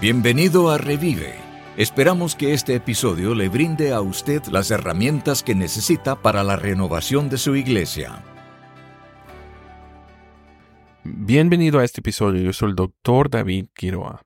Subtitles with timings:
[0.00, 1.36] Bienvenido a Revive.
[1.76, 7.30] Esperamos que este episodio le brinde a usted las herramientas que necesita para la renovación
[7.30, 8.22] de su iglesia.
[11.04, 12.42] Bienvenido a este episodio.
[12.42, 14.22] Yo soy el doctor David Quiroa.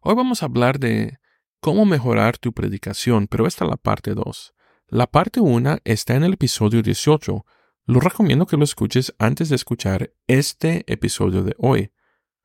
[0.00, 1.18] Hoy vamos a hablar de
[1.60, 4.54] cómo mejorar tu predicación, pero esta es la parte 2.
[4.88, 7.46] La parte 1 está en el episodio 18.
[7.86, 11.92] Lo recomiendo que lo escuches antes de escuchar este episodio de hoy.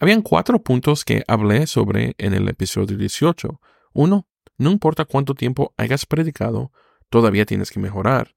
[0.00, 3.60] Habían cuatro puntos que hablé sobre en el episodio 18.
[3.92, 6.72] Uno, no importa cuánto tiempo hayas predicado,
[7.10, 8.34] todavía tienes que mejorar.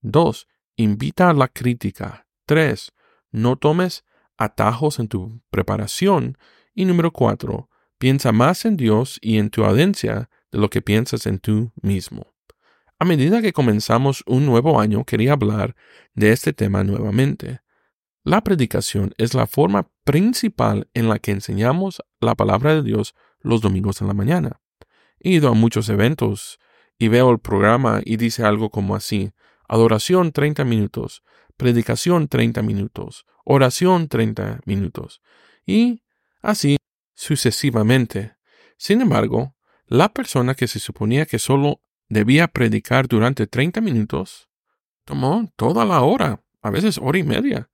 [0.00, 2.26] Dos, invita a la crítica.
[2.46, 2.94] Tres,
[3.30, 4.06] no tomes
[4.38, 6.38] atajos en tu preparación.
[6.74, 11.26] Y número cuatro, piensa más en Dios y en tu audiencia de lo que piensas
[11.26, 12.32] en tú mismo.
[12.98, 15.76] A medida que comenzamos un nuevo año, quería hablar
[16.14, 17.60] de este tema nuevamente.
[18.24, 23.60] La predicación es la forma principal en la que enseñamos la palabra de Dios los
[23.60, 24.60] domingos en la mañana.
[25.18, 26.60] He ido a muchos eventos
[26.98, 29.32] y veo el programa y dice algo como así,
[29.68, 31.24] adoración 30 minutos,
[31.56, 35.20] predicación 30 minutos, oración 30 minutos,
[35.66, 36.04] y
[36.42, 36.76] así
[37.14, 38.36] sucesivamente.
[38.76, 44.48] Sin embargo, la persona que se suponía que solo debía predicar durante 30 minutos,
[45.04, 47.71] tomó toda la hora, a veces hora y media.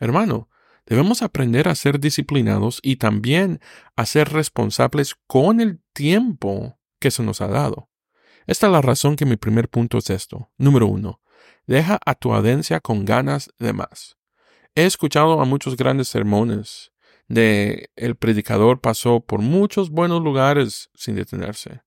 [0.00, 0.48] Hermano,
[0.86, 3.60] debemos aprender a ser disciplinados y también
[3.94, 7.88] a ser responsables con el tiempo que se nos ha dado.
[8.46, 10.50] Esta es la razón que mi primer punto es esto.
[10.58, 11.20] Número uno,
[11.66, 14.16] deja a tu audiencia con ganas de más.
[14.74, 16.92] He escuchado a muchos grandes sermones
[17.28, 21.82] de el predicador pasó por muchos buenos lugares sin detenerse.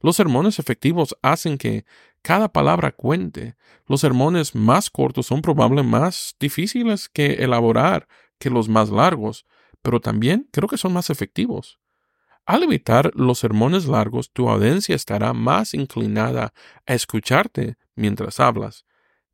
[0.00, 1.84] Los sermones efectivos hacen que
[2.26, 3.54] cada palabra cuente.
[3.86, 8.08] Los sermones más cortos son probablemente más difíciles que elaborar
[8.40, 9.46] que los más largos,
[9.80, 11.78] pero también creo que son más efectivos.
[12.44, 16.52] Al evitar los sermones largos, tu audiencia estará más inclinada
[16.84, 18.86] a escucharte mientras hablas.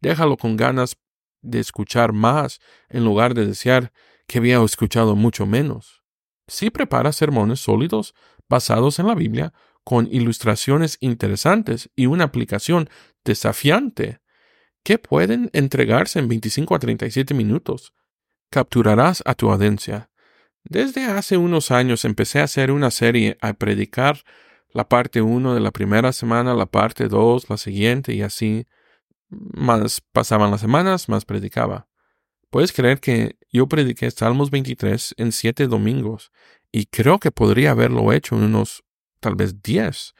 [0.02, 0.98] Déjalo con ganas
[1.40, 3.90] de escuchar más en lugar de desear
[4.26, 6.02] que había escuchado mucho menos.
[6.46, 8.14] Si preparas sermones sólidos
[8.50, 12.88] basados en la Biblia, con ilustraciones interesantes y una aplicación
[13.24, 14.20] desafiante
[14.82, 17.92] que pueden entregarse en 25 a 37 minutos.
[18.50, 20.10] Capturarás a tu audiencia.
[20.64, 24.22] Desde hace unos años empecé a hacer una serie a predicar
[24.70, 28.66] la parte 1 de la primera semana, la parte 2, la siguiente y así.
[29.28, 31.88] Más pasaban las semanas, más predicaba.
[32.50, 36.30] Puedes creer que yo prediqué Salmos 23 en siete domingos
[36.70, 38.84] y creo que podría haberlo hecho en unos
[39.22, 40.14] tal vez diez.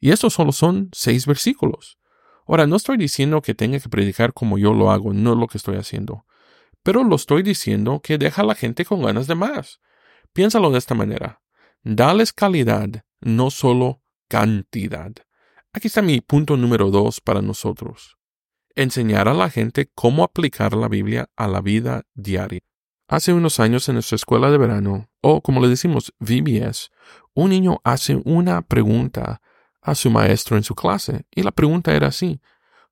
[0.00, 1.98] Y estos solo son seis versículos.
[2.46, 5.48] Ahora, no estoy diciendo que tenga que predicar como yo lo hago, no es lo
[5.48, 6.24] que estoy haciendo.
[6.82, 9.80] Pero lo estoy diciendo que deja a la gente con ganas de más.
[10.32, 11.42] Piénsalo de esta manera.
[11.82, 15.12] Dales calidad, no solo cantidad.
[15.72, 18.16] Aquí está mi punto número dos para nosotros.
[18.76, 22.60] Enseñar a la gente cómo aplicar la Biblia a la vida diaria.
[23.08, 26.90] Hace unos años en nuestra escuela de verano, o como le decimos VBS,
[27.34, 29.40] un niño hace una pregunta
[29.80, 32.40] a su maestro en su clase, y la pregunta era así,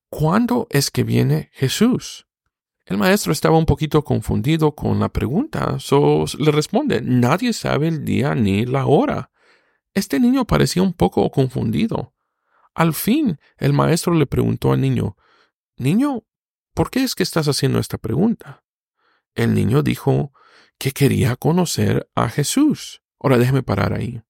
[0.09, 2.29] ¿cuándo es que viene Jesús?
[2.87, 8.05] El maestro estaba un poquito confundido con la pregunta, so le responde, nadie sabe el
[8.05, 9.31] día ni la hora.
[9.95, 12.15] Este niño parecía un poco confundido.
[12.75, 15.17] Al fin, el maestro le preguntó al niño,
[15.77, 16.25] Niño,
[16.73, 18.64] ¿por qué es que estás haciendo esta pregunta?
[19.35, 20.33] El niño dijo
[20.79, 23.03] que quería conocer a Jesús.
[23.21, 24.23] Ahora déjeme parar ahí.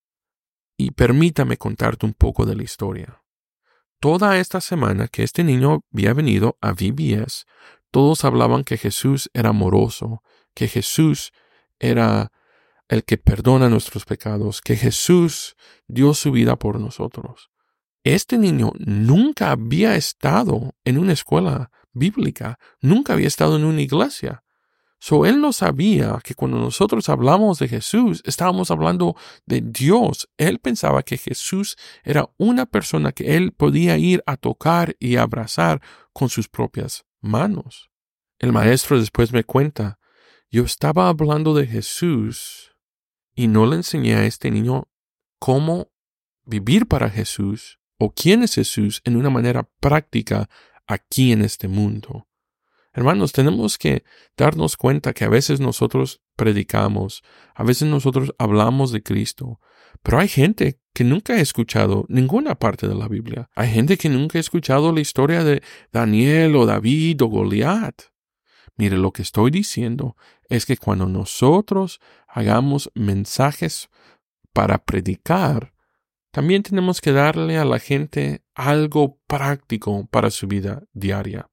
[0.77, 3.23] Y permítame contarte un poco de la historia.
[4.01, 7.47] Toda esta semana que este niño había venido a VBS,
[7.91, 10.23] todos hablaban que Jesús era amoroso,
[10.55, 11.33] que Jesús
[11.79, 12.33] era
[12.89, 15.57] el que perdona nuestros pecados, que Jesús
[15.87, 17.51] dio su vida por nosotros.
[18.05, 24.44] Este niño nunca había estado en una escuela bíblica, nunca había estado en una iglesia.
[25.07, 30.31] So él no sabía que cuando nosotros hablamos de Jesús, estábamos hablando de Dios.
[30.39, 35.83] Él pensaba que Jesús era una persona que él podía ir a tocar y abrazar
[36.15, 37.91] con sus propias manos.
[38.39, 39.99] El maestro después me cuenta,
[40.51, 42.75] yo estaba hablando de Jesús
[43.35, 44.89] y no le enseñé a este niño
[45.39, 45.93] cómo
[46.47, 50.49] vivir para Jesús o quién es Jesús en una manera práctica
[50.87, 52.27] aquí en este mundo.
[52.97, 54.05] Hermanos, tenemos que
[54.37, 59.61] darnos cuenta que a veces nosotros predicamos, a veces nosotros hablamos de Cristo,
[60.05, 63.51] pero hay gente que nunca ha escuchado ninguna parte de la Biblia.
[63.57, 65.61] Hay gente que nunca ha escuchado la historia de
[65.93, 68.01] Daniel o David o Goliat.
[68.77, 70.17] Mire, lo que estoy diciendo
[70.49, 73.89] es que cuando nosotros hagamos mensajes
[74.53, 75.75] para predicar,
[76.31, 81.49] también tenemos que darle a la gente algo práctico para su vida diaria.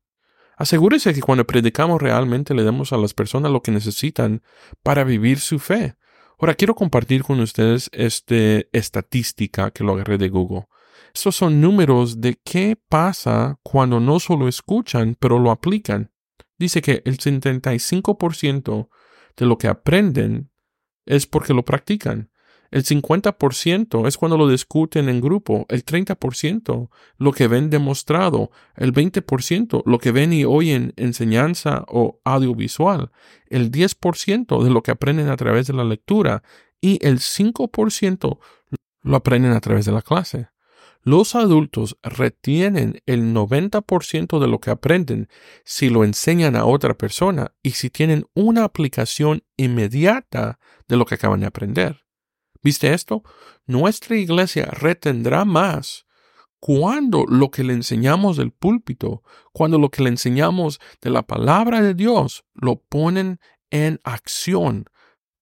[0.57, 4.43] Asegúrese que cuando predicamos realmente le demos a las personas lo que necesitan
[4.83, 5.95] para vivir su fe.
[6.39, 8.35] Ahora quiero compartir con ustedes esta
[8.71, 10.65] estadística que lo agarré de Google.
[11.13, 16.11] Estos son números de qué pasa cuando no solo escuchan, pero lo aplican.
[16.57, 18.89] Dice que el 75%
[19.37, 20.51] de lo que aprenden
[21.05, 22.30] es porque lo practican.
[22.71, 28.93] El 50% es cuando lo discuten en grupo, el 30% lo que ven demostrado, el
[28.93, 33.11] 20% lo que ven y oyen enseñanza o audiovisual,
[33.47, 36.43] el 10% de lo que aprenden a través de la lectura
[36.79, 38.39] y el 5%
[39.03, 40.47] lo aprenden a través de la clase.
[41.03, 45.27] Los adultos retienen el 90% de lo que aprenden
[45.65, 51.15] si lo enseñan a otra persona y si tienen una aplicación inmediata de lo que
[51.15, 52.01] acaban de aprender.
[52.63, 53.23] ¿Viste esto?
[53.65, 56.05] Nuestra iglesia retendrá más
[56.59, 61.81] cuando lo que le enseñamos del púlpito, cuando lo que le enseñamos de la palabra
[61.81, 63.39] de Dios lo ponen
[63.71, 64.85] en acción.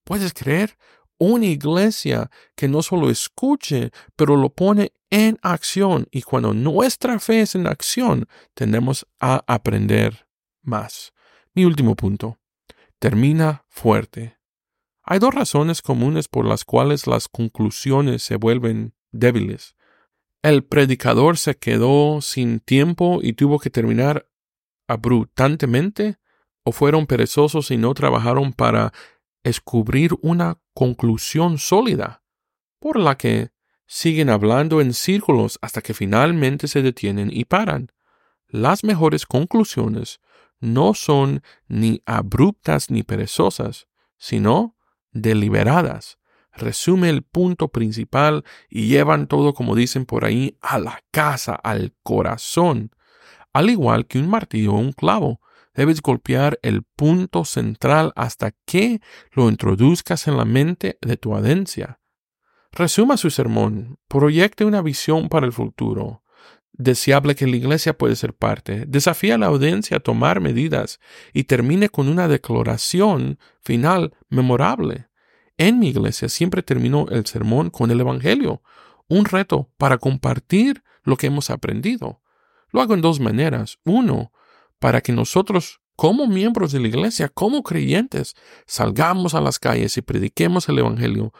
[0.04, 0.78] ¿Puedes creer?
[1.18, 6.06] Una iglesia que no solo escuche, pero lo pone en acción.
[6.10, 10.26] Y cuando nuestra fe es en acción, tendemos a aprender
[10.62, 11.12] más.
[11.52, 12.38] Mi último punto.
[12.98, 14.39] Termina fuerte.
[15.10, 19.74] Hay dos razones comunes por las cuales las conclusiones se vuelven débiles.
[20.40, 24.28] El predicador se quedó sin tiempo y tuvo que terminar
[24.86, 26.18] abruptamente,
[26.62, 28.92] o fueron perezosos y no trabajaron para
[29.42, 32.22] descubrir una conclusión sólida,
[32.78, 33.50] por la que
[33.88, 37.90] siguen hablando en círculos hasta que finalmente se detienen y paran.
[38.46, 40.20] Las mejores conclusiones
[40.60, 44.76] no son ni abruptas ni perezosas, sino
[45.12, 46.18] deliberadas,
[46.52, 51.94] resume el punto principal y llevan todo, como dicen por ahí, a la casa, al
[52.02, 52.90] corazón.
[53.52, 55.40] Al igual que un martillo o un clavo,
[55.74, 59.00] debes golpear el punto central hasta que
[59.32, 62.00] lo introduzcas en la mente de tu audiencia.
[62.72, 66.22] Resuma su sermón, proyecte una visión para el futuro,
[66.80, 70.98] deseable que la iglesia puede ser parte, desafía a la audiencia a tomar medidas
[71.32, 75.08] y termine con una declaración final memorable.
[75.58, 78.62] En mi iglesia siempre termino el sermón con el Evangelio,
[79.08, 82.22] un reto para compartir lo que hemos aprendido.
[82.70, 83.78] Lo hago en dos maneras.
[83.84, 84.32] Uno,
[84.78, 88.36] para que nosotros, como miembros de la iglesia, como creyentes,
[88.66, 91.32] salgamos a las calles y prediquemos el Evangelio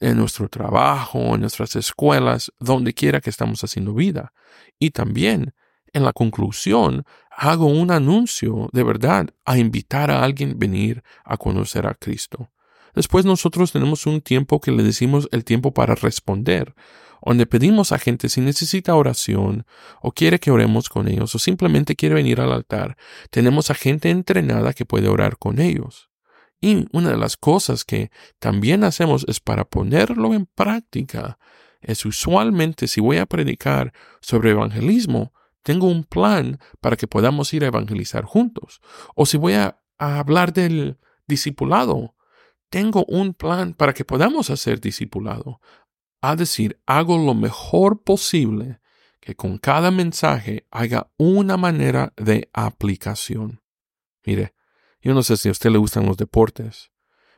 [0.00, 4.32] en nuestro trabajo, en nuestras escuelas, donde quiera que estamos haciendo vida.
[4.78, 5.54] Y también,
[5.92, 11.36] en la conclusión, hago un anuncio de verdad a invitar a alguien a venir a
[11.36, 12.50] conocer a Cristo.
[12.94, 16.74] Después nosotros tenemos un tiempo que le decimos el tiempo para responder,
[17.24, 19.66] donde pedimos a gente si necesita oración
[20.02, 22.96] o quiere que oremos con ellos o simplemente quiere venir al altar.
[23.30, 26.10] Tenemos a gente entrenada que puede orar con ellos.
[26.64, 31.38] Y una de las cosas que también hacemos es para ponerlo en práctica.
[31.82, 37.64] Es usualmente si voy a predicar sobre evangelismo, tengo un plan para que podamos ir
[37.64, 38.80] a evangelizar juntos.
[39.14, 40.96] O si voy a, hablar del
[41.26, 42.14] discipulado,
[42.70, 45.60] tengo un plan para que podamos hacer discipulado.
[46.22, 48.80] A decir, hago lo mejor posible
[49.20, 53.60] que con cada mensaje haya una manera de aplicación.
[54.24, 54.54] Mire,
[55.04, 56.90] yo no sé si a usted le gustan los deportes,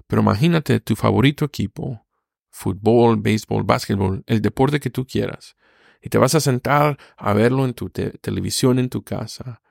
[0.07, 2.07] pero imagínate tu favorito equipo,
[2.49, 5.57] fútbol, béisbol, básquetbol, el deporte que tú quieras,
[6.01, 9.63] y te vas a sentar a verlo en tu televisión en tu casa,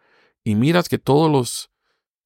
[0.43, 1.71] y miras que todos los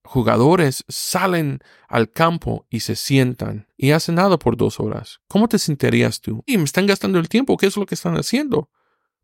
[0.04, 5.20] jugadores salen al campo y se sientan y hacen nada por dos horas.
[5.28, 6.44] ¿Cómo te sentirías tú?
[6.48, 8.72] Y me están gastando el tiempo, ¿qué es lo que están haciendo?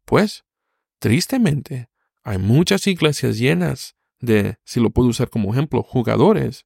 [0.06, 0.46] Pues,
[1.00, 1.90] tristemente,
[2.24, 6.66] hay muchas iglesias llenas de, si lo puedo usar como ejemplo, jugadores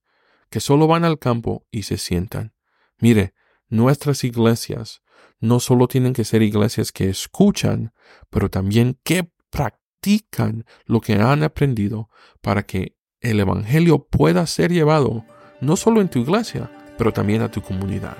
[0.49, 2.53] que solo van al campo y se sientan.
[2.99, 3.33] Mire,
[3.67, 5.01] nuestras iglesias
[5.39, 7.93] no solo tienen que ser iglesias que escuchan,
[8.29, 12.09] pero también que practican lo que han aprendido
[12.41, 15.25] para que el Evangelio pueda ser llevado
[15.61, 18.17] no solo en tu iglesia, pero también a tu comunidad.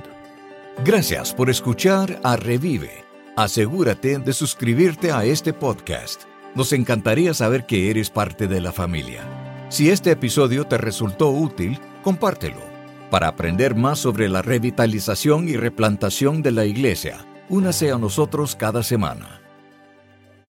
[0.85, 3.03] Gracias por escuchar a Revive.
[3.35, 9.23] Asegúrate de suscribirte a este podcast nos encantaría saber que eres parte de la familia.
[9.69, 12.61] Si este episodio te resultó útil, compártelo.
[13.09, 18.83] Para aprender más sobre la revitalización y replantación de la iglesia, únase a nosotros cada
[18.83, 19.38] semana.